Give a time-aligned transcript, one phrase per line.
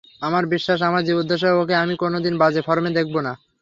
[0.21, 3.33] আমার বিশ্বাস, আমার জীবদ্দশায় ওকে আমি কোনো দিন বাজে ফর্মে দেখব না।